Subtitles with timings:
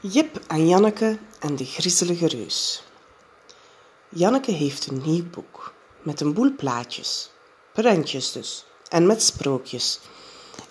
[0.00, 2.82] Jip en Janneke en de griezelige reus.
[4.08, 7.30] Janneke heeft een nieuw boek met een boel plaatjes,
[7.72, 10.00] prentjes dus, en met sprookjes.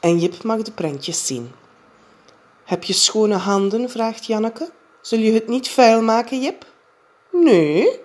[0.00, 1.52] En Jip mag de prentjes zien.
[2.64, 3.90] Heb je schone handen?
[3.90, 4.70] vraagt Janneke.
[5.00, 6.66] Zul je het niet vuil maken, Jip?
[7.30, 8.00] Nee,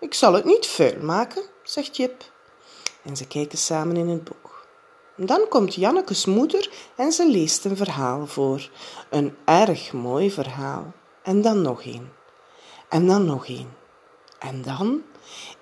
[0.00, 2.30] ik zal het niet vuil maken, zegt Jip.
[3.02, 4.47] En ze kijken samen in het boek.
[5.20, 8.70] Dan komt Jannekes moeder en ze leest een verhaal voor.
[9.10, 10.92] Een erg mooi verhaal.
[11.22, 12.08] En dan nog een.
[12.88, 13.68] En dan nog een.
[14.38, 15.02] En dan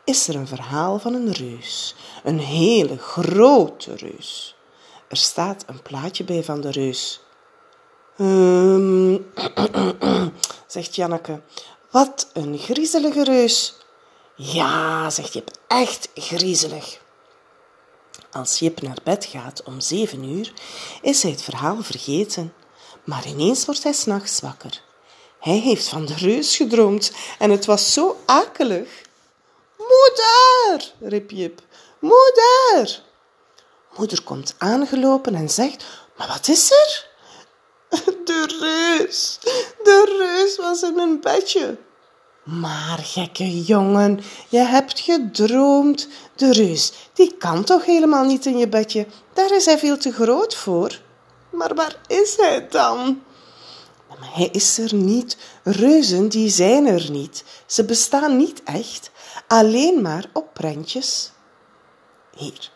[0.04, 1.94] is er een verhaal van een reus.
[2.24, 4.56] Een hele grote reus.
[5.08, 7.20] Er staat een plaatje bij van de reus.
[8.18, 9.26] Um,
[10.66, 11.40] zegt Janneke.
[11.90, 13.76] Wat een griezelige reus.
[14.34, 17.04] Ja, zegt Jip, echt griezelig.
[18.36, 20.52] Als Jip naar bed gaat om zeven uur,
[21.02, 22.54] is hij het verhaal vergeten.
[23.04, 24.82] Maar ineens wordt hij s'nachts wakker.
[25.40, 28.88] Hij heeft van de reus gedroomd en het was zo akelig.
[29.76, 31.62] Moeder, riep Jip,
[31.98, 33.02] moeder.
[33.96, 35.84] Moeder komt aangelopen en zegt,
[36.16, 37.08] maar wat is er?
[38.24, 39.38] De reus,
[39.82, 41.78] de reus was in een bedje.
[42.46, 46.08] Maar gekke jongen, je hebt gedroomd.
[46.36, 49.06] De reus, die kan toch helemaal niet in je bedje.
[49.32, 51.00] Daar is hij veel te groot voor.
[51.50, 53.22] Maar waar is hij dan?
[54.08, 55.36] Maar hij is er niet.
[55.62, 57.44] Reuzen, die zijn er niet.
[57.66, 59.10] Ze bestaan niet echt.
[59.46, 61.30] Alleen maar op prentjes.
[62.36, 62.70] Hier,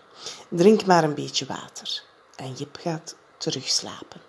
[0.48, 2.02] drink maar een beetje water.
[2.36, 4.20] En Jip gaat terugslapen.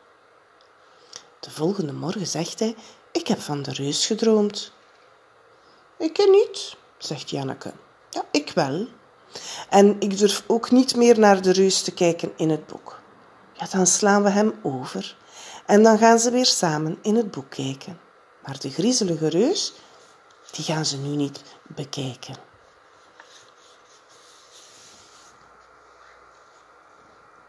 [1.39, 2.75] De volgende morgen zegt hij,
[3.12, 4.72] ik heb van de reus gedroomd.
[6.02, 7.74] Ik ken niet, zegt Janneke.
[8.10, 8.88] Ja, ik wel.
[9.70, 13.00] En ik durf ook niet meer naar de reus te kijken in het boek.
[13.54, 15.18] Ja, dan slaan we hem over.
[15.66, 18.00] En dan gaan ze weer samen in het boek kijken.
[18.46, 19.74] Maar de griezelige reus,
[20.52, 22.36] die gaan ze nu niet bekijken.